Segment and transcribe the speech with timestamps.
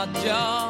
[0.00, 0.69] 大家。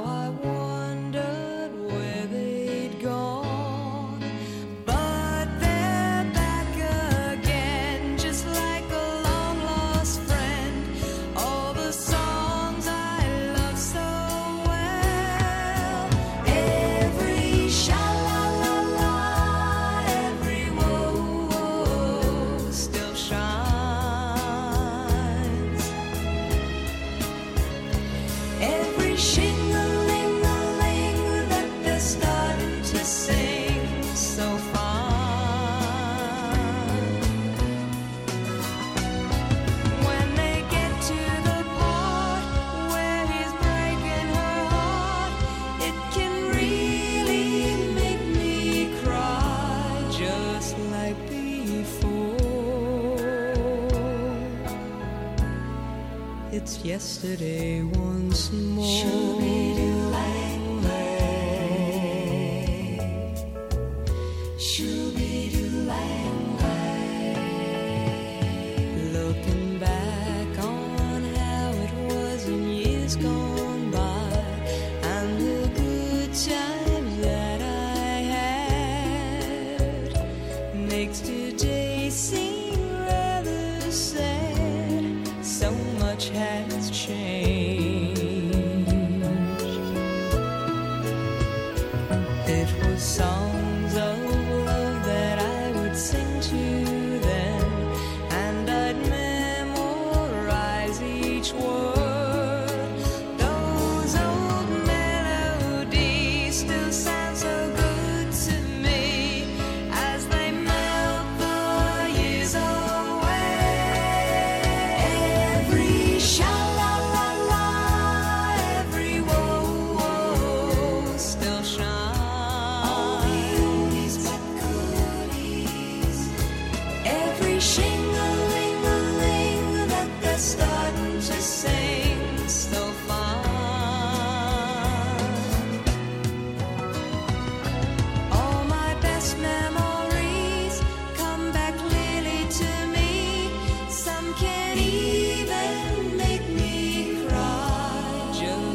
[93.01, 93.60] song.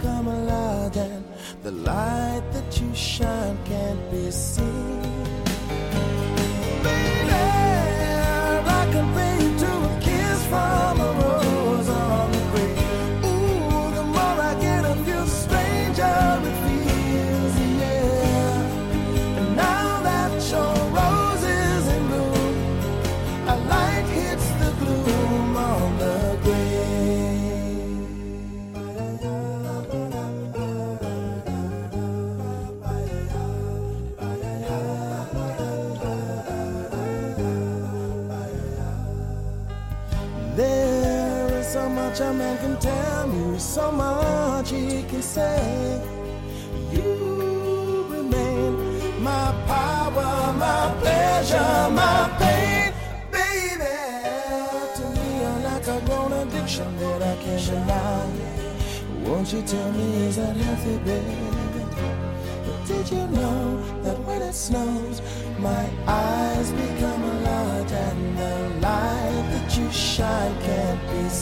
[0.00, 1.24] come alive, and
[1.62, 4.71] the light that you shine can't be seen.
[59.52, 61.36] you tell me is that healthy, baby?
[62.64, 65.20] But did you know that when it snows,
[65.58, 71.41] my eyes become a lot, and the light that you shine can't be seen?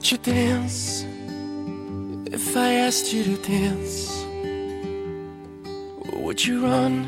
[0.00, 1.04] Would you dance
[2.32, 4.24] if I asked you to dance?
[6.08, 7.06] Or would you run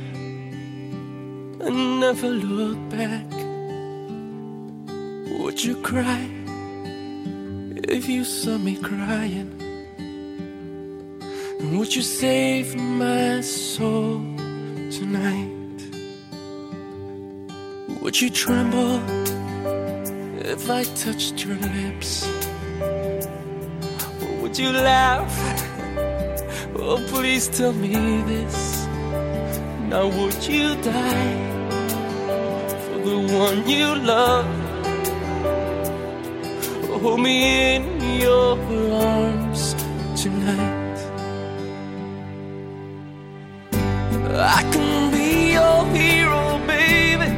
[1.59, 3.31] and never look back?
[5.41, 6.29] Would you cry
[7.89, 9.51] if you saw me crying?
[11.61, 14.19] And would you save my soul
[14.99, 15.81] tonight?
[18.03, 19.01] Would you tremble
[20.45, 22.42] if I touched your lips?
[24.53, 25.35] Would you laugh?
[26.77, 28.87] Oh, please tell me this.
[29.89, 31.39] Now, would you die
[32.85, 34.45] for the one you love?
[37.01, 38.59] Hold me in your
[38.93, 39.75] arms
[40.23, 40.99] tonight.
[44.37, 47.31] I can be your hero, baby.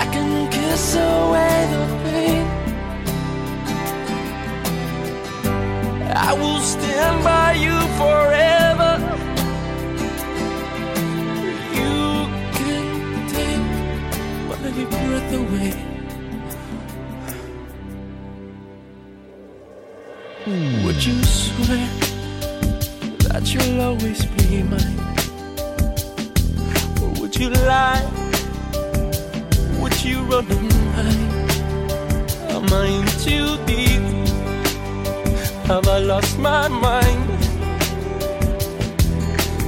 [0.00, 1.29] I can kiss away
[7.22, 8.92] by you forever.
[11.78, 12.26] You
[12.58, 12.84] can
[13.28, 13.64] take
[14.48, 15.72] my breath away.
[20.84, 22.10] Would you swear?
[23.32, 24.98] that you'll always be mine?
[27.02, 28.04] Or would you lie?
[29.80, 31.50] Would you run and hide?
[32.50, 34.29] Am I in too deep?
[35.70, 37.30] Have I lost my mind?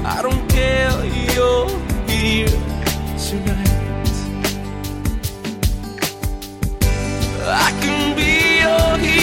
[0.05, 0.91] I don't care,
[1.33, 1.69] you're
[2.09, 2.49] here
[3.27, 3.69] tonight.
[7.47, 8.33] I can be
[8.65, 9.22] your hero,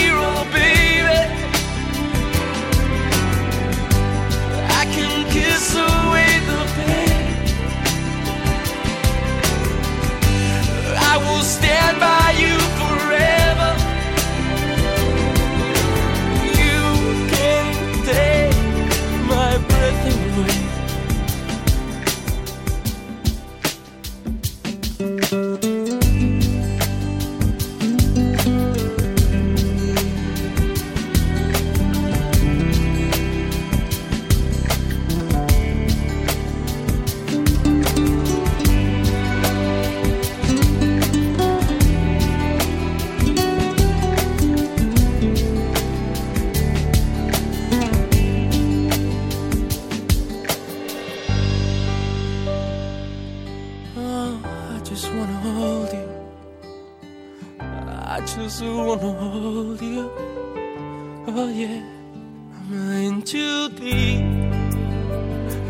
[62.72, 64.20] In too deep.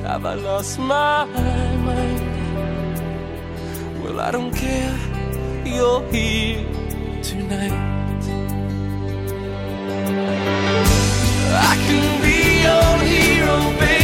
[0.05, 2.21] Have I lost my mind?
[4.05, 4.99] Well, I don't care.
[5.65, 6.63] You're here
[7.23, 7.73] tonight.
[11.71, 14.00] I can be your hero, baby.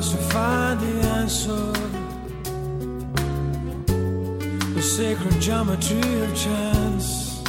[0.00, 1.72] The to find the answer.
[4.74, 7.42] The sacred geometry of chance.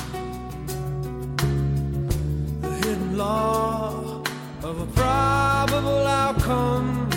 [2.62, 4.24] The hidden law
[4.64, 7.10] of a probable outcome.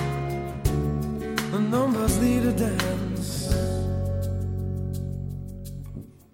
[1.53, 3.55] The numbers lead a dance.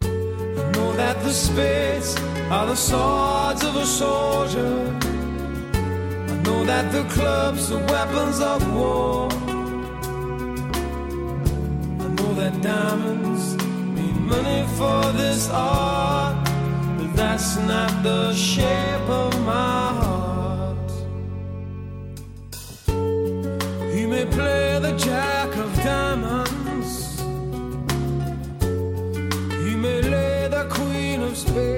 [0.02, 2.16] I know that the spades
[2.50, 5.07] are the swords of a soldier.
[6.78, 9.28] That the clubs are weapons of war.
[12.04, 13.56] I know that diamonds
[13.96, 16.36] mean money for this art,
[16.96, 20.90] but that's not the shape of my heart.
[23.92, 27.18] He may play the jack of diamonds.
[29.64, 31.77] He may lay the queen of spades.